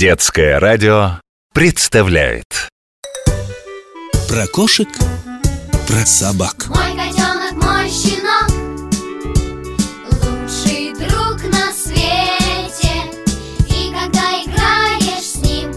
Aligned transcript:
Детское 0.00 0.58
радио 0.58 1.20
представляет. 1.52 2.70
Про 4.30 4.46
кошек, 4.46 4.88
про 5.86 6.06
собак. 6.06 6.68
Мой 6.68 6.96
котенок, 6.96 7.52
мой 7.62 7.90
щенок 7.90 8.48
Лучший 10.22 10.94
друг 10.94 11.42
на 11.52 11.70
свете. 11.74 12.94
И 13.68 13.92
когда 13.92 14.40
играешь 14.42 15.22
с 15.22 15.36
ним 15.36 15.70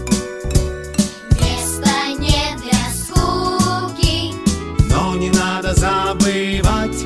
Места 1.38 2.06
нет 2.18 2.62
для 2.62 2.82
скуки. 2.96 4.32
Но 4.88 5.16
не 5.16 5.28
надо 5.28 5.74
забывать 5.74 7.04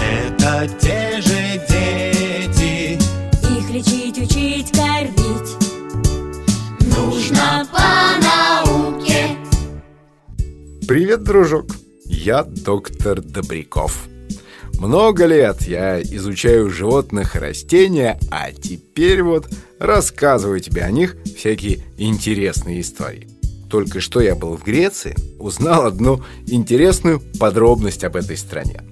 Это 0.00 0.68
те 0.80 1.01
Привет, 10.88 11.22
дружок! 11.22 11.66
Я 12.04 12.42
доктор 12.42 13.20
Добряков. 13.20 14.08
Много 14.80 15.26
лет 15.26 15.62
я 15.62 16.02
изучаю 16.02 16.70
животных 16.70 17.36
и 17.36 17.38
растения, 17.38 18.18
а 18.32 18.50
теперь 18.50 19.22
вот 19.22 19.48
рассказываю 19.78 20.58
тебе 20.58 20.82
о 20.82 20.90
них 20.90 21.16
всякие 21.36 21.84
интересные 21.98 22.80
истории. 22.80 23.28
Только 23.70 24.00
что 24.00 24.20
я 24.20 24.34
был 24.34 24.56
в 24.56 24.64
Греции, 24.64 25.14
узнал 25.38 25.86
одну 25.86 26.22
интересную 26.46 27.22
подробность 27.38 28.02
об 28.02 28.16
этой 28.16 28.36
стране. 28.36 28.82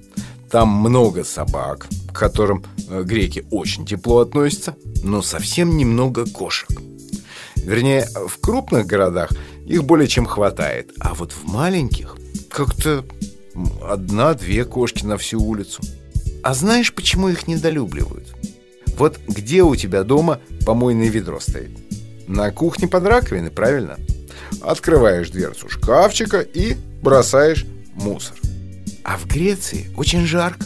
Там 0.49 0.69
много 0.69 1.25
собак, 1.25 1.87
к 2.11 2.17
которым 2.17 2.63
э, 2.89 3.03
греки 3.03 3.45
очень 3.51 3.85
тепло 3.85 4.19
относятся, 4.19 4.75
но 5.03 5.21
совсем 5.21 5.75
немного 5.75 6.25
кошек. 6.25 6.69
Вернее, 7.55 8.07
в 8.27 8.39
крупных 8.39 8.87
городах 8.87 9.29
их 9.71 9.85
более 9.85 10.07
чем 10.07 10.25
хватает, 10.25 10.91
а 10.99 11.13
вот 11.13 11.31
в 11.31 11.45
маленьких 11.45 12.17
как-то 12.49 13.05
одна-две 13.81 14.65
кошки 14.65 15.05
на 15.05 15.17
всю 15.17 15.41
улицу. 15.41 15.81
А 16.43 16.53
знаешь, 16.53 16.93
почему 16.93 17.29
их 17.29 17.47
недолюбливают? 17.47 18.27
Вот 18.97 19.19
где 19.27 19.63
у 19.63 19.75
тебя 19.75 20.03
дома 20.03 20.41
помойное 20.65 21.07
ведро 21.07 21.39
стоит? 21.39 21.71
На 22.27 22.51
кухне 22.51 22.87
под 22.87 23.05
раковиной, 23.05 23.51
правильно? 23.51 23.97
Открываешь 24.61 25.29
дверцу 25.29 25.69
шкафчика 25.69 26.41
и 26.41 26.75
бросаешь 27.01 27.65
мусор. 27.93 28.35
А 29.03 29.17
в 29.17 29.25
Греции 29.25 29.89
очень 29.95 30.25
жарко, 30.25 30.65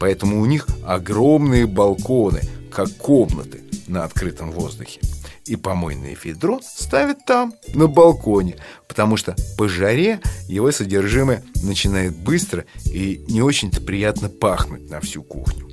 поэтому 0.00 0.40
у 0.40 0.46
них 0.46 0.66
огромные 0.86 1.66
балконы, 1.66 2.40
как 2.72 2.90
комнаты 2.96 3.60
на 3.88 4.04
открытом 4.04 4.50
воздухе. 4.50 5.00
И 5.46 5.56
помойное 5.56 6.16
ведро 6.22 6.60
ставят 6.62 7.24
там, 7.26 7.54
на 7.74 7.86
балконе, 7.86 8.56
потому 8.86 9.16
что 9.16 9.34
по 9.56 9.68
жаре 9.68 10.20
его 10.46 10.70
содержимое 10.70 11.42
начинает 11.62 12.16
быстро 12.16 12.64
и 12.84 13.24
не 13.28 13.42
очень-то 13.42 13.80
приятно 13.80 14.28
пахнуть 14.28 14.90
на 14.90 15.00
всю 15.00 15.22
кухню. 15.22 15.68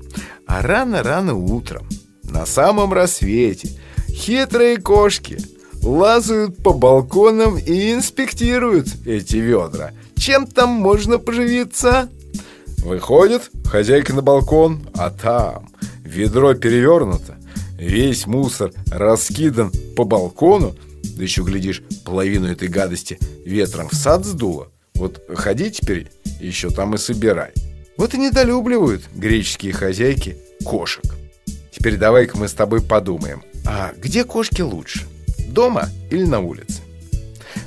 А 0.47 0.61
рано-рано 0.61 1.35
утром, 1.35 1.87
на 2.23 2.45
самом 2.45 2.93
рассвете, 2.93 3.69
хитрые 4.07 4.77
кошки 4.77 5.37
лазают 5.83 6.57
по 6.63 6.73
балконам 6.73 7.57
и 7.57 7.93
инспектируют 7.93 8.87
эти 9.05 9.37
ведра. 9.37 9.91
Чем 10.15 10.47
там 10.47 10.69
можно 10.69 11.19
поживиться? 11.19 12.09
Выходит 12.77 13.49
хозяйка 13.65 14.13
на 14.13 14.21
балкон, 14.21 14.87
а 14.95 15.09
там 15.09 15.69
ведро 16.03 16.53
перевернуто, 16.53 17.37
весь 17.77 18.27
мусор 18.27 18.71
раскидан 18.91 19.71
по 19.95 20.03
балкону, 20.03 20.75
да 21.03 21.23
еще, 21.23 21.43
глядишь, 21.43 21.83
половину 22.03 22.47
этой 22.47 22.67
гадости 22.67 23.19
ветром 23.45 23.89
в 23.89 23.95
сад 23.95 24.25
сдуло. 24.25 24.71
Вот 24.95 25.23
ходи 25.35 25.71
теперь 25.71 26.09
еще 26.39 26.69
там 26.69 26.95
и 26.95 26.97
собирай. 26.97 27.51
Вот 27.97 28.13
и 28.13 28.17
недолюбливают 28.17 29.03
греческие 29.13 29.73
хозяйки 29.73 30.37
кошек. 30.63 31.03
Теперь 31.71 31.97
давай-ка 31.97 32.37
мы 32.37 32.47
с 32.47 32.53
тобой 32.53 32.81
подумаем, 32.81 33.43
а 33.65 33.93
где 33.97 34.23
кошки 34.23 34.61
лучше? 34.61 35.05
Дома 35.47 35.89
или 36.09 36.23
на 36.23 36.39
улице? 36.39 36.81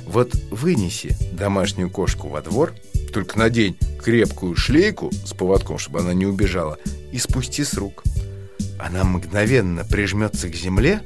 Вот 0.05 0.33
вынеси 0.51 1.15
домашнюю 1.33 1.89
кошку 1.89 2.29
во 2.29 2.41
двор, 2.41 2.73
только 3.13 3.37
надень 3.37 3.77
крепкую 4.03 4.55
шлейку 4.55 5.11
с 5.11 5.33
поводком, 5.33 5.77
чтобы 5.77 5.99
она 5.99 6.13
не 6.13 6.25
убежала, 6.25 6.77
и 7.11 7.17
спусти 7.17 7.63
с 7.63 7.73
рук. 7.75 8.03
Она 8.79 9.03
мгновенно 9.03 9.83
прижмется 9.83 10.49
к 10.49 10.55
земле 10.55 11.01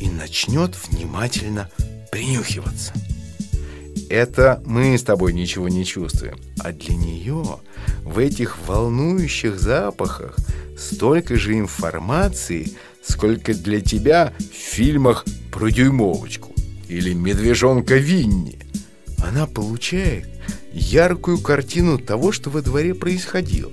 и 0.00 0.08
начнет 0.08 0.74
внимательно 0.88 1.70
принюхиваться. 2.10 2.92
Это 4.08 4.60
мы 4.64 4.96
с 4.96 5.04
тобой 5.04 5.32
ничего 5.32 5.68
не 5.68 5.84
чувствуем, 5.84 6.36
а 6.58 6.72
для 6.72 6.96
нее 6.96 7.60
в 8.02 8.18
этих 8.18 8.58
волнующих 8.66 9.60
запахах 9.60 10.36
столько 10.76 11.36
же 11.36 11.58
информации, 11.58 12.72
сколько 13.06 13.54
для 13.54 13.80
тебя 13.80 14.32
в 14.38 14.54
фильмах 14.54 15.24
про 15.52 15.70
дюймовочку 15.70 16.52
или 16.88 17.12
медвежонка 17.12 17.96
Винни. 17.96 18.58
Она 19.22 19.46
получает 19.46 20.26
яркую 20.72 21.38
картину 21.38 21.98
того, 21.98 22.32
что 22.32 22.50
во 22.50 22.62
дворе 22.62 22.94
происходило. 22.94 23.72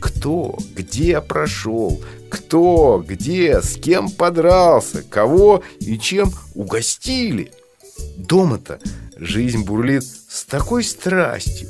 Кто, 0.00 0.58
где 0.74 1.20
прошел, 1.20 2.02
кто, 2.46 3.04
где, 3.06 3.60
с 3.60 3.74
кем 3.74 4.08
подрался, 4.08 5.02
кого 5.02 5.64
и 5.80 5.98
чем 5.98 6.32
угостили. 6.54 7.50
Дома-то 8.16 8.78
жизнь 9.16 9.64
бурлит 9.64 10.04
с 10.04 10.44
такой 10.44 10.84
страстью. 10.84 11.68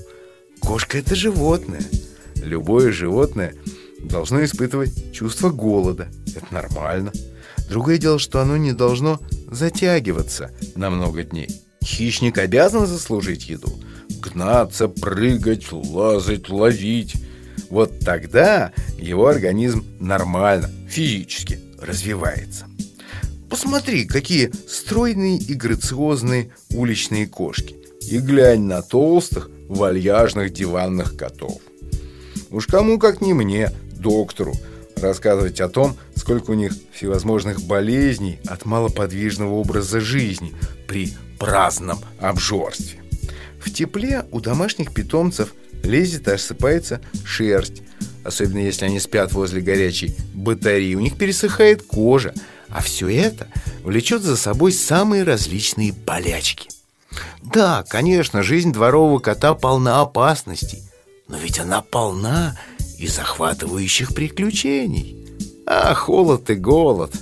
Кошка— 0.60 0.98
это 0.98 1.14
животное. 1.14 1.82
Любое 2.36 2.92
животное 2.92 3.54
должно 4.00 4.44
испытывать 4.44 5.12
чувство 5.14 5.48
голода. 5.48 6.08
Это 6.34 6.52
нормально. 6.52 7.10
Другое 7.70 7.96
дело, 7.96 8.18
что 8.18 8.42
оно 8.42 8.58
не 8.58 8.72
должно 8.72 9.18
затягиваться 9.50 10.50
на 10.74 10.90
много 10.90 11.22
дней. 11.22 11.48
Хищник 11.82 12.36
обязан 12.36 12.86
заслужить 12.86 13.48
еду. 13.48 13.72
Гнаться, 14.20 14.88
прыгать, 14.88 15.72
лазать, 15.72 16.50
ловить. 16.50 17.14
Вот 17.70 18.00
тогда 18.00 18.72
его 18.98 19.26
организм 19.26 19.84
нормально, 20.00 20.70
физически 20.88 21.60
развивается. 21.80 22.66
Посмотри, 23.48 24.04
какие 24.06 24.50
стройные 24.68 25.38
и 25.38 25.54
грациозные 25.54 26.50
уличные 26.70 27.26
кошки. 27.26 27.76
И 28.08 28.18
глянь 28.18 28.62
на 28.62 28.82
толстых, 28.82 29.50
вальяжных 29.68 30.52
диванных 30.52 31.16
котов. 31.16 31.60
Уж 32.50 32.66
кому, 32.66 32.98
как 32.98 33.20
не 33.20 33.34
мне, 33.34 33.70
доктору, 33.98 34.54
рассказывать 34.96 35.60
о 35.60 35.68
том, 35.68 35.96
сколько 36.14 36.52
у 36.52 36.54
них 36.54 36.72
всевозможных 36.92 37.62
болезней 37.62 38.38
от 38.46 38.64
малоподвижного 38.64 39.54
образа 39.54 40.00
жизни 40.00 40.54
при 40.86 41.12
праздном 41.38 41.98
обжорстве. 42.20 43.00
В 43.60 43.72
тепле 43.72 44.24
у 44.30 44.40
домашних 44.40 44.94
питомцев 44.94 45.52
лезет 45.82 46.28
и 46.28 46.32
осыпается 46.32 47.00
шерсть, 47.24 47.82
особенно 48.24 48.58
если 48.58 48.84
они 48.84 49.00
спят 49.00 49.32
возле 49.32 49.60
горячей 49.60 50.14
батареи, 50.34 50.94
у 50.94 51.00
них 51.00 51.16
пересыхает 51.16 51.82
кожа, 51.82 52.34
а 52.68 52.82
все 52.82 53.08
это 53.08 53.48
влечет 53.82 54.22
за 54.22 54.36
собой 54.36 54.72
самые 54.72 55.22
различные 55.22 55.92
болячки. 55.92 56.68
Да, 57.42 57.84
конечно, 57.88 58.42
жизнь 58.42 58.72
дворового 58.72 59.18
кота 59.18 59.54
полна 59.54 60.00
опасностей, 60.00 60.82
но 61.28 61.38
ведь 61.38 61.58
она 61.58 61.80
полна 61.80 62.58
и 62.98 63.06
захватывающих 63.06 64.14
приключений. 64.14 65.26
А 65.66 65.94
холод 65.94 66.50
и 66.50 66.54
голод, 66.54 67.12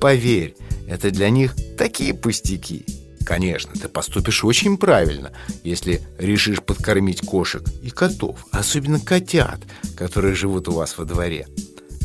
поверь, 0.00 0.54
это 0.86 1.10
для 1.10 1.30
них 1.30 1.54
такие 1.76 2.14
пустяки. 2.14 2.84
Конечно, 3.32 3.72
ты 3.72 3.88
поступишь 3.88 4.44
очень 4.44 4.76
правильно, 4.76 5.32
если 5.64 6.02
решишь 6.18 6.60
подкормить 6.60 7.22
кошек 7.22 7.62
и 7.82 7.88
котов, 7.88 8.44
особенно 8.50 9.00
котят, 9.00 9.58
которые 9.96 10.34
живут 10.34 10.68
у 10.68 10.72
вас 10.72 10.98
во 10.98 11.06
дворе. 11.06 11.48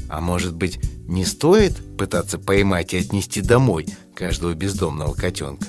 А 0.07 0.21
может 0.21 0.56
быть, 0.56 0.79
не 1.06 1.25
стоит 1.25 1.97
пытаться 1.97 2.39
поймать 2.39 2.94
и 2.94 3.00
отнести 3.00 3.41
домой 3.41 3.88
каждого 4.15 4.53
бездомного 4.53 5.13
котенка? 5.15 5.65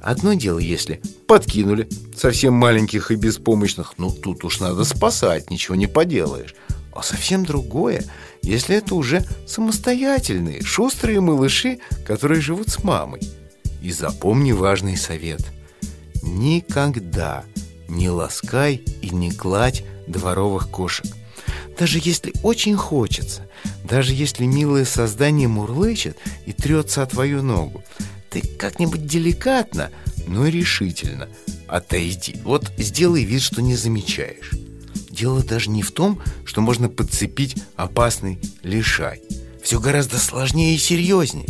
Одно 0.00 0.32
дело, 0.32 0.58
если 0.58 1.02
подкинули 1.26 1.90
совсем 2.16 2.54
маленьких 2.54 3.10
и 3.10 3.16
беспомощных, 3.16 3.98
ну 3.98 4.10
тут 4.10 4.46
уж 4.46 4.60
надо 4.60 4.84
спасать, 4.84 5.50
ничего 5.50 5.74
не 5.74 5.88
поделаешь. 5.88 6.54
А 6.94 7.02
совсем 7.02 7.44
другое, 7.44 8.02
если 8.42 8.76
это 8.76 8.94
уже 8.94 9.26
самостоятельные, 9.46 10.62
шустрые 10.62 11.20
малыши, 11.20 11.80
которые 12.06 12.40
живут 12.40 12.70
с 12.70 12.82
мамой. 12.82 13.20
И 13.86 13.92
запомни 13.92 14.50
важный 14.50 14.96
совет. 14.96 15.46
Никогда 16.20 17.44
не 17.86 18.10
ласкай 18.10 18.82
и 19.00 19.10
не 19.10 19.30
гладь 19.30 19.84
дворовых 20.08 20.70
кошек. 20.70 21.06
Даже 21.78 22.00
если 22.02 22.32
очень 22.42 22.74
хочется, 22.74 23.48
даже 23.84 24.12
если 24.12 24.44
милое 24.44 24.84
создание 24.84 25.46
мурлычет 25.46 26.18
и 26.46 26.52
трется 26.52 27.04
о 27.04 27.06
твою 27.06 27.44
ногу, 27.44 27.84
ты 28.28 28.40
как-нибудь 28.40 29.06
деликатно, 29.06 29.92
но 30.26 30.48
решительно 30.48 31.28
отойди. 31.68 32.40
Вот 32.42 32.72
сделай 32.78 33.22
вид, 33.22 33.40
что 33.40 33.62
не 33.62 33.76
замечаешь. 33.76 34.50
Дело 35.10 35.44
даже 35.44 35.70
не 35.70 35.82
в 35.82 35.92
том, 35.92 36.20
что 36.44 36.60
можно 36.60 36.88
подцепить 36.88 37.54
опасный 37.76 38.40
лишай. 38.64 39.22
Все 39.62 39.78
гораздо 39.78 40.18
сложнее 40.18 40.74
и 40.74 40.78
серьезнее. 40.78 41.46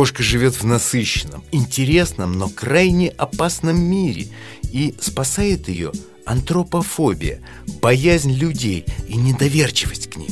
Кошка 0.00 0.22
живет 0.22 0.54
в 0.54 0.64
насыщенном, 0.64 1.44
интересном, 1.52 2.32
но 2.32 2.48
крайне 2.48 3.10
опасном 3.10 3.78
мире. 3.78 4.28
И 4.72 4.94
спасает 4.98 5.68
ее 5.68 5.92
антропофобия, 6.24 7.42
боязнь 7.82 8.32
людей 8.32 8.86
и 9.08 9.16
недоверчивость 9.18 10.08
к 10.08 10.16
ним. 10.16 10.30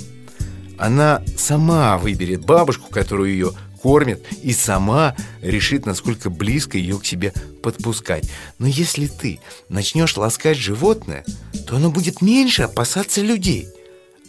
Она 0.78 1.22
сама 1.36 1.98
выберет 1.98 2.46
бабушку, 2.46 2.88
которую 2.88 3.30
ее 3.30 3.52
кормит, 3.82 4.24
и 4.42 4.54
сама 4.54 5.14
решит, 5.42 5.84
насколько 5.84 6.30
близко 6.30 6.78
ее 6.78 6.98
к 6.98 7.04
себе 7.04 7.34
подпускать. 7.62 8.24
Но 8.58 8.66
если 8.66 9.06
ты 9.06 9.38
начнешь 9.68 10.16
ласкать 10.16 10.56
животное, 10.56 11.26
то 11.66 11.76
оно 11.76 11.90
будет 11.90 12.22
меньше 12.22 12.62
опасаться 12.62 13.20
людей. 13.20 13.68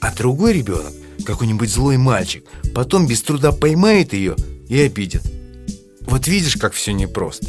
А 0.01 0.13
другой 0.13 0.51
ребенок, 0.51 0.91
какой-нибудь 1.25 1.69
злой 1.69 1.95
мальчик, 1.95 2.43
потом 2.75 3.07
без 3.07 3.21
труда 3.21 3.53
поймает 3.53 4.11
ее 4.11 4.35
и 4.69 4.79
обидит. 4.79 5.23
Вот 6.01 6.27
видишь, 6.27 6.55
как 6.55 6.73
все 6.73 6.93
непросто. 6.93 7.47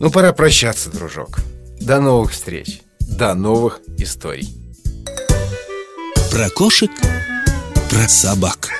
Ну, 0.00 0.10
пора 0.10 0.32
прощаться, 0.32 0.90
дружок. 0.90 1.38
До 1.80 2.00
новых 2.00 2.32
встреч. 2.32 2.80
До 3.00 3.34
новых 3.34 3.80
историй. 3.98 4.48
Про 6.30 6.48
кошек, 6.50 6.90
про 7.90 8.08
собак. 8.08 8.70